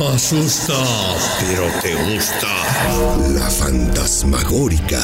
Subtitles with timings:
[0.00, 0.74] Asusta,
[1.40, 2.46] pero te gusta.
[3.34, 5.02] La fantasmagórica.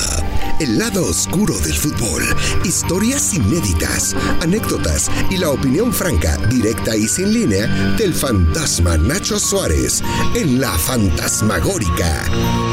[0.61, 2.23] El lado oscuro del fútbol.
[2.65, 10.01] Historias inéditas, anécdotas y la opinión franca, directa y sin línea del fantasma Nacho Suárez
[10.37, 12.25] en La Fantasmagórica.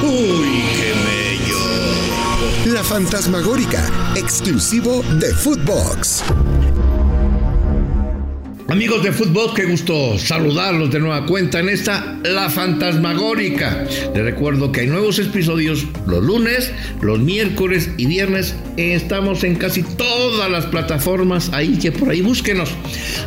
[0.04, 2.74] Uy, qué bello.
[2.74, 6.24] La Fantasmagórica, exclusivo de Footbox.
[8.72, 13.86] Amigos de fútbol, qué gusto saludarlos de nueva cuenta en esta La Fantasmagórica.
[14.16, 16.72] Les recuerdo que hay nuevos episodios los lunes,
[17.02, 18.56] los miércoles y viernes.
[18.78, 22.70] Estamos en casi todas las plataformas ahí que por ahí búsquenos.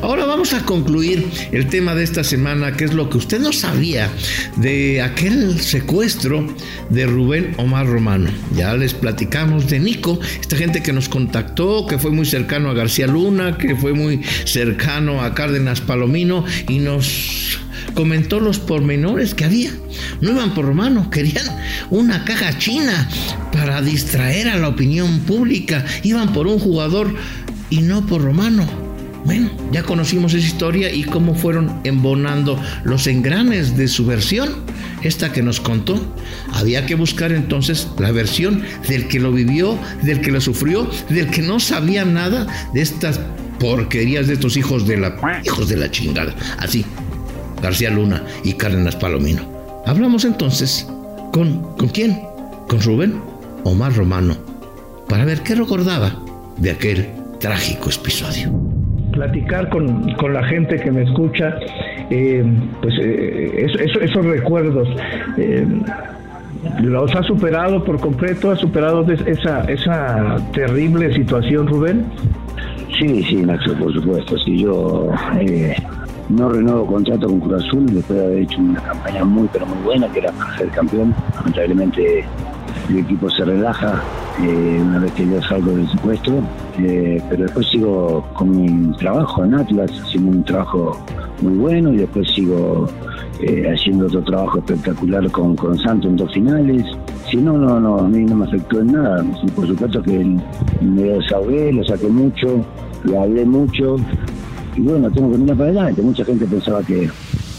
[0.01, 3.53] Ahora vamos a concluir el tema de esta semana, que es lo que usted no
[3.53, 4.11] sabía
[4.57, 6.47] de aquel secuestro
[6.89, 8.31] de Rubén Omar Romano.
[8.57, 12.75] Ya les platicamos de Nico, esta gente que nos contactó, que fue muy cercano a
[12.75, 17.59] García Luna, que fue muy cercano a Cárdenas Palomino y nos
[17.95, 19.71] comentó los pormenores que había.
[20.21, 21.47] No iban por Romano, querían
[21.91, 23.09] una caja china
[23.53, 25.85] para distraer a la opinión pública.
[26.03, 27.15] Iban por un jugador
[27.71, 28.67] y no por Romano.
[29.25, 34.51] Bueno, ya conocimos esa historia y cómo fueron embonando los engranes de su versión,
[35.03, 35.99] esta que nos contó.
[36.53, 41.31] Había que buscar entonces la versión del que lo vivió, del que lo sufrió, del
[41.31, 43.19] que no sabía nada de estas
[43.59, 46.35] porquerías de estos hijos de la hijos de la chingada.
[46.59, 46.85] Así,
[47.63, 49.43] García Luna y Cárdenas Palomino.
[49.87, 50.87] Hablamos entonces
[51.33, 52.21] con ¿con quién?
[52.69, 53.21] Con Rubén
[53.65, 54.37] Omar Romano
[55.09, 56.13] para ver qué recordaba
[56.59, 57.07] de aquel
[57.41, 58.51] trágico episodio.
[59.13, 61.57] Platicar con, con la gente que me escucha,
[62.11, 62.45] eh,
[62.83, 63.67] pues eh,
[64.03, 64.89] esos recuerdos.
[65.39, 65.67] Eh,
[66.83, 68.51] ¿Los ha superado por completo?
[68.51, 72.07] ¿Ha superado esa, esa terrible situación, Rubén?
[72.99, 74.39] Sí, sí, Nacho, por supuesto.
[74.39, 75.09] Si yo
[75.41, 75.75] eh,
[76.29, 79.79] no renuevo contrato con Cruz Azul después de haber hecho una campaña muy, pero muy
[79.85, 81.15] buena, que era para ser campeón.
[81.35, 82.25] Lamentablemente
[82.89, 84.01] el equipo se relaja
[84.43, 86.33] eh, una vez que yo salgo del supuesto,
[86.79, 91.05] eh, pero después sigo con mi trabajo en Atlas, haciendo un trabajo
[91.43, 92.89] muy bueno y después sigo
[93.73, 96.87] haciendo otro trabajo espectacular con, con Santos en dos finales
[97.31, 99.25] si no, no, no, a mí no me afectó en nada.
[99.57, 100.37] Por supuesto que
[100.81, 102.65] me desahogué, lo saqué mucho,
[103.05, 103.97] le hablé mucho.
[104.77, 106.03] Y bueno, tengo que mirar para adelante.
[106.03, 107.09] Mucha gente pensaba que,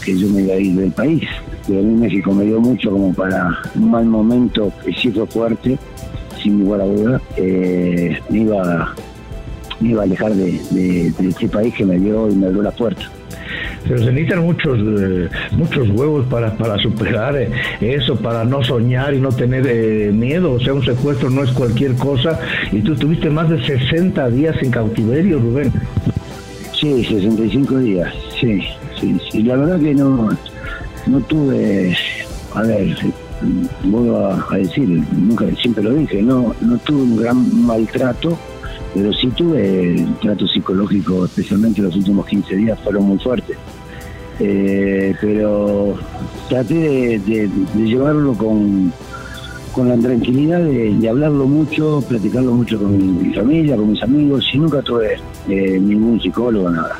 [0.06, 1.24] yo me iba a ir del país.
[1.66, 5.26] Pero a mí México me dio mucho como para un mal momento que sí fue
[5.26, 5.78] fuerte,
[6.42, 7.20] sin lugar a duda.
[7.36, 8.94] Eh, me, iba,
[9.80, 12.62] me iba a alejar de, de, de este país que me dio y me abrió
[12.62, 13.10] la puerta
[13.86, 19.14] pero se necesitan muchos eh, muchos huevos para, para superar eh, eso, para no soñar
[19.14, 20.52] y no tener eh, miedo.
[20.52, 22.38] O sea, un secuestro no es cualquier cosa.
[22.72, 25.72] Y tú tuviste más de 60 días en cautiverio, Rubén.
[26.78, 28.60] Sí, 65 días, sí,
[29.00, 29.42] sí, sí.
[29.42, 30.28] La verdad que no,
[31.06, 31.96] no tuve,
[32.54, 32.96] a ver,
[33.84, 38.38] voy a, decir, nunca, siempre lo dije, no, no tuve un gran maltrato,
[38.94, 43.56] pero sí tuve trato psicológico, especialmente los últimos 15 días, fueron muy fuertes.
[44.38, 45.94] Eh, pero
[46.48, 48.92] traté de, llevarlo con,
[49.72, 54.58] con la tranquilidad de, hablarlo mucho, platicarlo mucho con mi, familia, con mis amigos, y
[54.58, 56.98] nunca tuve eh, ningún psicólogo, nada.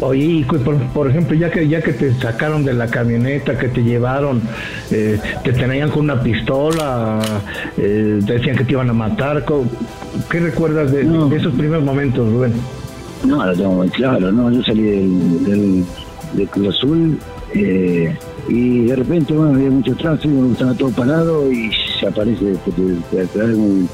[0.00, 0.44] Oye,
[0.92, 4.42] por, ejemplo, ya que ya que te sacaron de la camioneta, que te llevaron,
[4.90, 7.20] eh, te tenían con una pistola,
[7.76, 9.44] te decían que te iban a matar,
[10.30, 11.02] ¿qué recuerdas de,
[11.36, 12.52] esos primeros momentos, Rubén?
[13.24, 15.84] No, lo tengo muy claro, no, yo salí del
[16.36, 17.18] de Cruz Azul
[17.54, 18.14] eh,
[18.48, 23.26] y de repente bueno había mucho tráfico, estaba todo parado y se aparece de,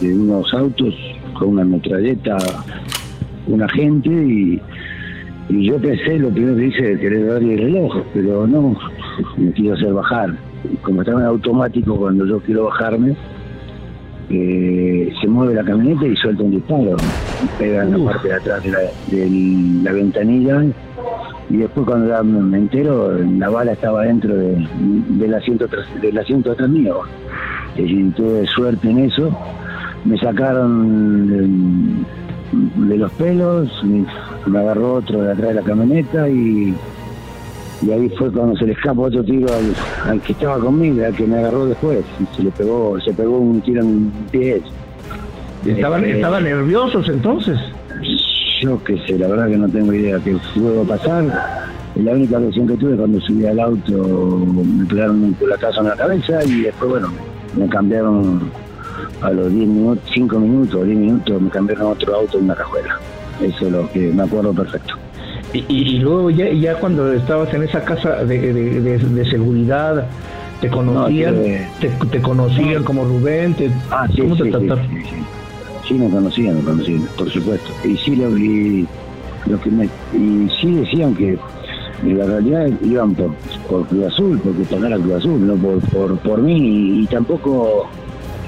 [0.01, 0.95] de, unos autos
[1.39, 2.37] con una metralleta
[3.47, 4.61] un agente y,
[5.49, 8.77] y yo pensé, lo primero que hice, querer darle el reloj, pero no,
[9.37, 10.31] me quiso hacer bajar.
[10.83, 13.17] Como estaba en automático cuando yo quiero bajarme,
[14.31, 16.97] eh, se mueve la camioneta y suelta un disparo.
[17.59, 18.79] Pega en la parte de atrás de la,
[19.11, 20.65] de la ventanilla
[21.51, 24.67] y después cuando ya me entero, la bala estaba dentro de,
[25.09, 25.67] del asiento
[26.01, 27.01] del asiento atrás mío.
[27.77, 29.37] Y tuve suerte en eso.
[30.05, 32.05] Me sacaron
[32.77, 36.75] de, los pelos, me, agarró otro de atrás de la camioneta y,
[37.83, 39.49] y ahí fue cuando se le escapó otro tiro
[40.07, 42.05] al, que estaba conmigo, al que me agarró después.
[42.21, 44.63] Y se le pegó, se pegó un tiro en el pie.
[45.67, 47.59] ¿Estaban, este, ¿Estaban nerviosos entonces?
[48.63, 51.25] Yo qué sé, la verdad que no tengo idea qué pudo pasar.
[51.97, 55.97] La única versión que tuve cuando subí al auto me pegaron un culatazo en la
[55.97, 57.13] cabeza y después, bueno,
[57.57, 58.51] me cambiaron
[59.21, 62.55] a los 10 minutos, 5 minutos, 10 minutos, me cambiaron a otro auto en una
[62.55, 62.99] cajuela.
[63.43, 64.95] Eso es lo que me acuerdo perfecto.
[65.53, 70.07] Y, luego ya, ya cuando estabas en esa casa de, seguridad,
[70.63, 71.35] te conocían,
[71.79, 74.89] te, conocían como Rubén, te, ah, sí, ¿cómo te trataron?
[75.87, 77.73] Sí, me conocían, me conocían, por supuesto.
[77.85, 78.87] Y sí, lo, y,
[79.47, 81.39] lo que me, y sí decían que
[82.03, 83.35] en la realidad iban por,
[83.69, 87.89] por Cruz Azul, porque pagara Cruz Azul, no por, por, por mí, y, tampoco,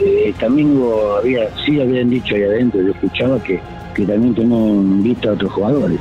[0.00, 3.60] eh, también hubo, había, sí habían dicho ahí adentro, yo escuchaba que,
[3.94, 6.00] que también tenían vista a otros jugadores.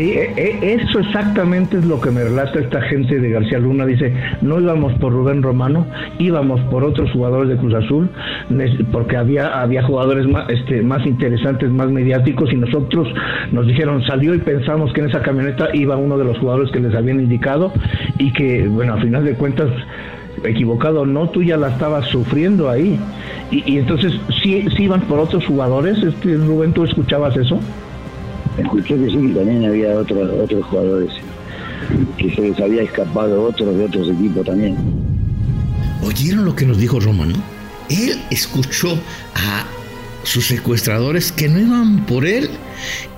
[0.00, 3.84] Sí, e, e, eso exactamente es lo que me relata esta gente de García Luna.
[3.84, 5.86] Dice, no íbamos por Rubén Romano,
[6.18, 8.08] íbamos por otros jugadores de Cruz Azul,
[8.92, 13.08] porque había, había jugadores más, este, más interesantes, más mediáticos, y nosotros
[13.52, 16.80] nos dijeron, salió y pensamos que en esa camioneta iba uno de los jugadores que
[16.80, 17.70] les habían indicado,
[18.16, 19.68] y que, bueno, a final de cuentas,
[20.44, 22.98] equivocado no, tú ya la estabas sufriendo ahí.
[23.50, 26.02] Y, entonces, ¿sí, ¿sí, iban por otros jugadores?
[26.02, 27.60] Este, Rubén, ¿tú escuchabas eso?
[28.58, 31.12] Escuché sí, que también había otros otros jugadores,
[32.18, 34.76] que se les había escapado otros de otros equipos también.
[36.02, 37.34] ¿Oyeron lo que nos dijo Romano?
[37.88, 38.98] Él escuchó
[39.34, 39.64] a
[40.22, 42.48] sus secuestradores que no iban por él,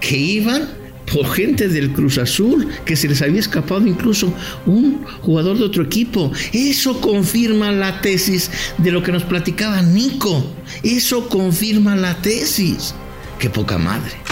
[0.00, 0.68] que iban
[1.12, 4.32] por gente del Cruz Azul, que se les había escapado incluso
[4.66, 6.32] un jugador de otro equipo.
[6.52, 10.44] Eso confirma la tesis de lo que nos platicaba Nico.
[10.82, 12.94] Eso confirma la tesis.
[13.38, 14.31] Qué poca madre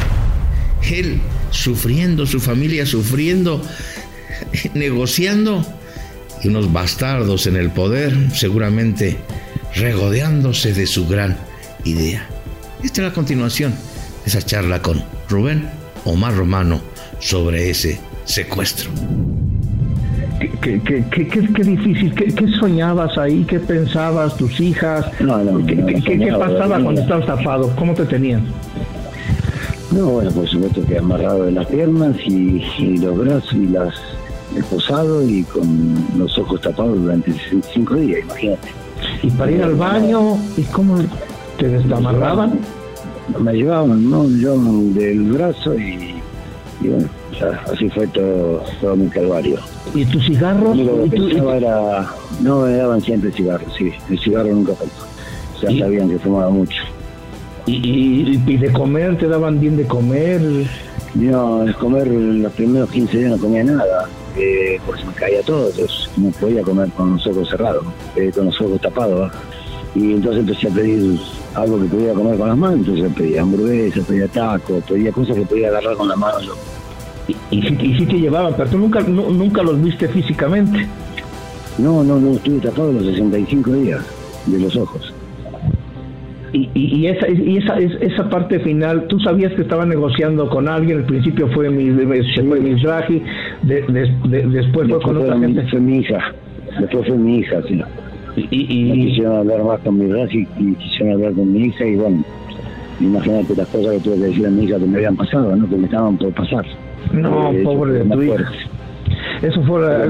[0.91, 1.21] él
[1.51, 3.63] sufriendo, su familia sufriendo,
[4.75, 5.65] negociando,
[6.43, 9.19] y unos bastardos en el poder, seguramente
[9.75, 11.37] regodeándose de su gran
[11.85, 12.27] idea.
[12.83, 15.69] Esta es la continuación de esa charla con Rubén
[16.05, 16.81] Omar Romano
[17.19, 18.91] sobre ese secuestro.
[20.63, 23.45] Qué, qué, difícil, ¿Qué, soñabas ahí?
[23.45, 25.07] ¿Qué pensabas tus hijas?
[25.19, 27.75] ¿Qué, pasaba cuando estabas tapado?
[27.77, 28.47] ¿Cómo te tenían?
[29.93, 33.95] No, bueno, por supuesto que amarrado de las piernas y, los brazos y las
[34.57, 37.33] esposado y con los ojos tapados durante
[37.73, 38.69] cinco días, imagínate.
[39.23, 40.39] ¿Y para ir al baño?
[40.57, 40.97] ¿Y cómo
[41.59, 42.59] te desamarraban?
[43.39, 44.29] Me llevaban, ¿no?
[44.29, 46.21] Yo del brazo y,
[46.81, 47.09] bueno,
[47.73, 49.59] así fue todo, todo mi calvario.
[49.95, 50.77] ¿Y tus cigarros?
[50.77, 52.09] Lo que era,
[52.41, 55.07] no me daban siempre cigarros, sí, el cigarro nunca faltó.
[55.63, 56.81] Ya sabían que fumaba mucho.
[57.67, 60.41] ¿Y, de comer te daban bien de comer?
[61.15, 65.43] No, de comer los primeros 15 días no comía nada, eh, porque se me caía
[65.43, 67.85] todo, entonces no podía comer con los ojos cerrados,
[68.17, 69.33] eh, con los ojos tapados.
[69.95, 71.19] Y entonces empecé a pedir
[71.55, 75.43] algo que podía comer con las manos, entonces pedía hamburguesas, pedía tacos, pedía cosas que
[75.43, 76.55] podía agarrar con las manos yo.
[77.51, 80.87] ¿Y, y, si te llevaban, pero tú nunca, nunca los viste físicamente?
[81.79, 84.01] No, no, no, estuve tapado los 65 días
[84.47, 85.13] de los ojos.
[86.53, 90.99] Y, y, esa, y esa, esa parte final, tú sabías que estaba negociando con alguien,
[90.99, 93.23] al principio fue mi, fue Mizrahi,
[93.63, 93.83] de,
[94.49, 95.63] después, fue con otra gente.
[95.71, 96.35] Fue mi hija,
[96.81, 97.81] después fue mi hija, sí.
[98.37, 102.25] Y, y, quisieron hablar más con Mizrahi y quisieron hablar con mi hija y bueno,
[103.01, 105.69] imagínate las cosas que tuve que decir a mi hija que me habían pasado, ¿no?
[105.69, 106.65] que me estaban por pasar.
[107.13, 108.51] No, eh, pobre de tu hija.
[109.43, 110.09] Eso fue la,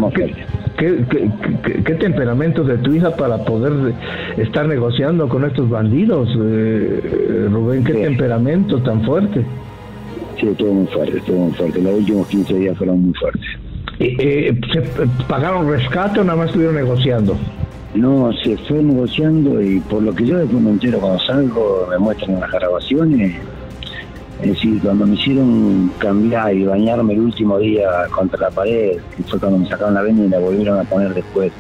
[0.81, 3.94] ¿qué, qué, temperamento de tu hija para poder
[4.38, 9.44] estar negociando con estos bandidos, eh, Rubén, qué temperamento tan fuerte.
[10.41, 11.82] Sí, estuvo muy fuerte, estuvo muy fuerte.
[11.82, 13.47] Los últimos 15 días fueron muy fuertes.
[13.99, 14.82] Eh, ¿Se
[15.29, 17.37] pagaron rescate o nada más estuvieron negociando?
[17.95, 21.99] No, se fue negociando y por lo que yo después me entero cuando salgo, me
[21.99, 23.37] muestran las grabaciones,
[24.42, 29.23] es decir, cuando me hicieron cambiar y bañarme el último día contra la pared, que
[29.25, 31.52] fue cuando me sacaron la venda y la volvieron a poner después,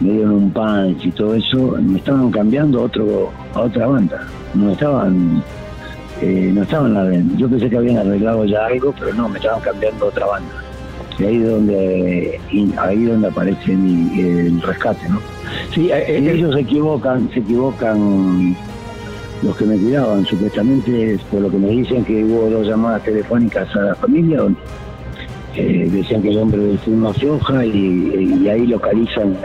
[0.00, 4.26] me dieron un punch y todo eso, me estaban cambiando a, otro, a otra banda.
[4.54, 5.42] No estaban,
[6.20, 7.36] eh, no estaban la venda.
[7.36, 10.54] Yo pensé que habían arreglado ya algo, pero no, me estaban cambiando a otra banda.
[11.18, 12.40] Y ahí es donde,
[12.78, 15.20] ahí donde aparece el rescate, ¿no?
[15.74, 18.56] Sí, eh, eh, ellos se equivocan, se equivocan
[19.42, 23.74] los que me cuidaban, supuestamente, por lo que me dicen que hubo dos llamadas telefónicas
[23.74, 24.58] a la familia, donde
[25.56, 29.36] eh, decían que el hombre del floja y, y, ahí localizan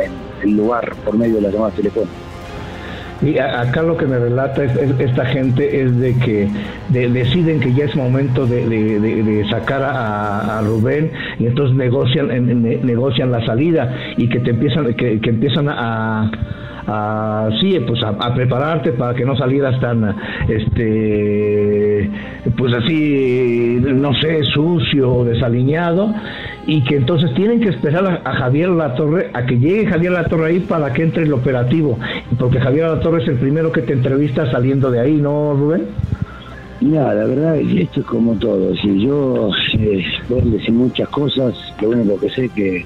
[0.44, 2.16] el, lugar por medio de las llamadas telefónicas.
[3.20, 6.48] Y acá lo que me relata esta gente es de que
[6.92, 12.28] deciden que ya es momento de, sacar a, Rubén y entonces negocian
[12.86, 16.32] negocian la salida y que te empiezan que empiezan a,
[16.88, 20.16] a, sí, pues a, prepararte para que no salieras tan,
[20.48, 22.10] este,
[22.58, 26.14] pues así, no sé, sucio o desaliñado
[26.66, 30.26] y que entonces tienen que esperar a, Javier La Torre a que llegue Javier La
[30.26, 32.00] Torre ahí para que entre el operativo,
[32.40, 35.84] porque Javier La Torre es el primero que te entrevista saliendo de ahí, ¿no, Rubén?
[36.80, 38.76] Mira, la verdad es que esto es como todo.
[38.76, 42.86] Si yo eh, puedo decir muchas cosas, lo único que sé que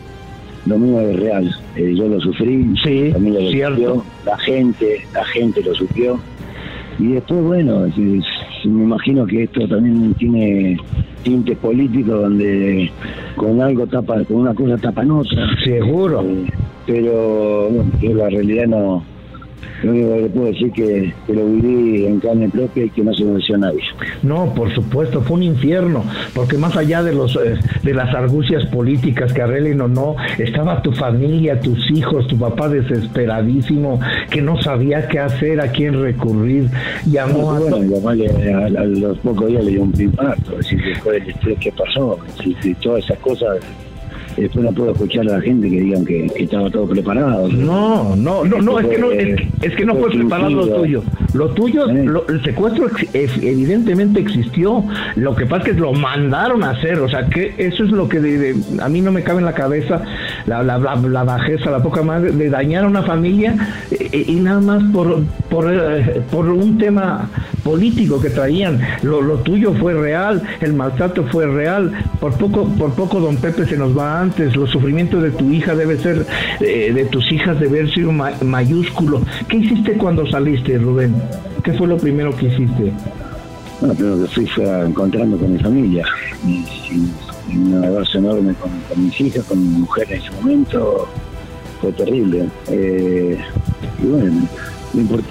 [0.66, 1.56] lo mío es real.
[1.76, 3.76] Eh, yo lo sufrí, Sí, lo cierto.
[3.76, 6.20] sufrió, la gente, la gente lo sufrió.
[7.00, 8.22] Y después, bueno, si
[8.70, 10.78] me imagino que esto también tiene
[11.24, 12.92] tintes políticos donde
[13.36, 15.48] con algo tapa, con una cosa tapan otra.
[15.64, 16.22] Seguro.
[16.22, 16.46] Eh,
[16.86, 19.04] pero bueno, la realidad no.
[19.84, 23.14] Lo único que puedo decir que, que lo viví en carne propia y que no
[23.14, 23.82] se lo deseo a nadie.
[24.24, 26.04] No, por supuesto, fue un infierno,
[26.34, 30.82] porque más allá de los eh, de las argucias políticas que arreglen o no, estaba
[30.82, 34.00] tu familia, tus hijos, tu papá desesperadísimo,
[34.30, 36.68] que no sabía qué hacer, a quién recurrir,
[37.06, 40.58] llamó a bueno, papá le- a, a los pocos días le dio un infarto, es
[40.70, 41.24] decir, después
[41.60, 43.58] que pasó, decir, que todas esas cosas,
[44.38, 47.48] después no puedo escuchar a la gente que digan que, que estaba todo preparado.
[47.50, 51.04] No, no, no, no, es que no, es, es que no fue preparado lo tuyo.
[51.34, 52.04] Lo tuyo, Eh.
[52.06, 54.84] lo- el secuestro ex- evidentemente existió.
[55.16, 57.00] Lo que pasa es que lo mandaron a hacer.
[57.00, 59.46] O sea, que eso es lo que de- de- a mí no me cabe en
[59.46, 60.02] la cabeza,
[60.46, 63.56] la, la, la, la bajeza, la poca madre, de dañar a una familia
[63.92, 67.30] eh, y nada más por, por, eh, por un tema
[67.64, 68.80] político que traían.
[69.04, 71.92] Lo, lo tuyo fue real, el maltrato fue real.
[72.20, 74.56] Por poco, por poco don Pepe se nos va antes.
[74.56, 76.26] Los sufrimientos de tu hija debe ser,
[76.60, 79.22] eh, de tus hijas debe sido ma- mayúsculo.
[79.48, 81.14] ¿Qué hiciste cuando saliste, Rubén?
[81.64, 82.92] ¿Qué fue lo primero que hiciste?
[83.80, 86.06] Bueno, primero que fui a encontrarme con mi familia,
[86.46, 87.12] y, y-
[87.54, 88.72] un abrazo enorme con,
[89.04, 91.08] mis hijas, con mi mujer en ese momento,
[91.82, 92.48] fue terrible.
[92.70, 93.38] Eh,
[94.02, 94.48] y bueno,
[94.94, 95.24] y después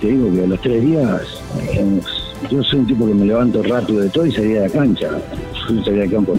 [0.00, 1.22] te digo que a los tres días,
[1.60, 2.00] eh,
[2.50, 5.08] yo soy un tipo que me levanto rápido de todo y salía de la cancha.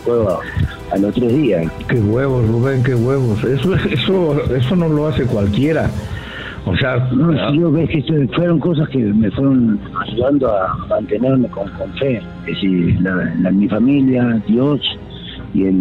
[0.03, 0.39] Juego
[0.91, 1.71] a, los tres días.
[1.87, 3.43] Qué huevos, Rubén, qué huevos.
[3.43, 5.89] Eso, eso, eso no lo hace cualquiera.
[6.65, 11.47] O sea, No, si yo ves que fueron cosas que me fueron ayudando a mantenerme
[11.49, 12.17] con, con fe.
[12.17, 14.79] Es decir, la, la- mi familia, Dios
[15.53, 15.75] y el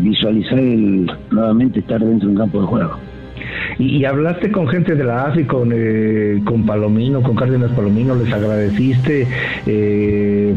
[0.00, 2.92] visualizar el nuevamente estar dentro de un campo de juego.
[3.80, 8.14] Y, y hablaste con gente de la AFI, con, eh, con Palomino, con Cárdenas Palomino,
[8.14, 9.26] les agradeciste.
[9.66, 10.54] Eh,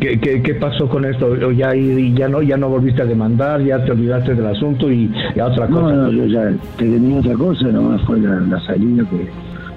[0.00, 1.26] ¿qué, qué, qué pasó con esto?
[1.26, 4.90] ¿O ya, y ya no ya no volviste a demandar, ya te olvidaste del asunto
[4.90, 5.94] y, y a otra No, cosa.
[5.94, 9.28] no, yo ya tenía otra cosa, nomás fue la, la salida que,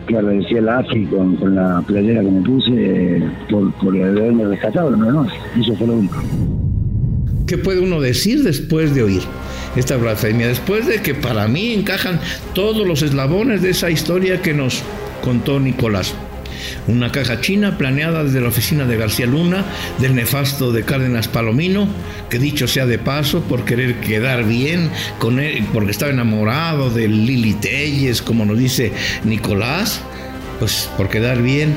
[0.07, 3.95] que agradecí a la AFI con, con la playera que me puse eh, por, por
[3.95, 5.27] haberme rescatado, no, no,
[5.59, 6.15] eso fue lo único.
[7.47, 9.21] ¿Qué puede uno decir después de oír
[9.75, 10.47] esta blasfemia?
[10.47, 12.19] Después de que para mí encajan
[12.53, 14.83] todos los eslabones de esa historia que nos
[15.21, 16.13] contó Nicolás.
[16.87, 19.65] Una caja china planeada desde la oficina de García Luna,
[19.99, 21.87] del nefasto de Cárdenas Palomino,
[22.29, 27.07] que dicho sea de paso, por querer quedar bien con él, porque estaba enamorado de
[27.07, 28.91] Lili Telles, como nos dice
[29.23, 30.01] Nicolás,
[30.59, 31.75] pues por quedar bien.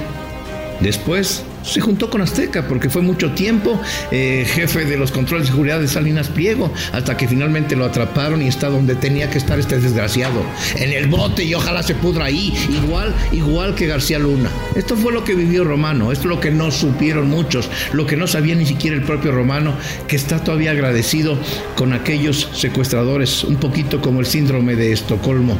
[0.80, 3.80] Después se juntó con Azteca porque fue mucho tiempo
[4.11, 8.42] eh, jefe de los controles de seguridad de Salinas Pliego, hasta que finalmente lo atraparon
[8.42, 10.42] y está donde tenía que estar este desgraciado,
[10.76, 14.50] en el bote y ojalá se pudra ahí, igual, igual que García Luna.
[14.76, 18.16] Esto fue lo que vivió Romano, esto es lo que no supieron muchos, lo que
[18.16, 19.75] no sabía ni siquiera el propio Romano,
[20.06, 21.38] que está todavía agradecido
[21.76, 25.56] con aquellos secuestradores, un poquito como el síndrome de Estocolmo.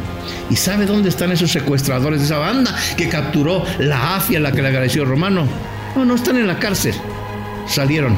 [0.51, 4.53] ¿Y sabe dónde están esos secuestradores de esa banda que capturó la AFI a la
[4.53, 5.74] que le agradeció Romano?
[5.97, 6.95] No, no están en la cárcel.
[7.67, 8.17] Salieron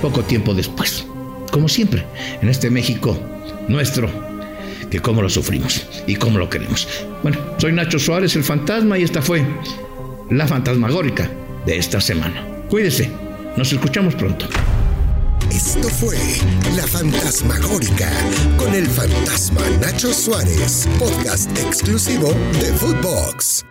[0.00, 1.06] poco tiempo después.
[1.50, 2.04] Como siempre,
[2.40, 3.18] en este México
[3.68, 4.08] nuestro,
[4.90, 6.88] que cómo lo sufrimos y cómo lo queremos.
[7.22, 9.44] Bueno, soy Nacho Suárez, el fantasma, y esta fue
[10.30, 11.30] la fantasmagórica
[11.66, 12.46] de esta semana.
[12.68, 13.10] Cuídese,
[13.56, 14.46] nos escuchamos pronto.
[15.50, 16.16] Esto fue
[16.76, 18.10] La Fantasmagórica
[18.58, 23.64] con el fantasma Nacho Suárez, podcast exclusivo de Footbox.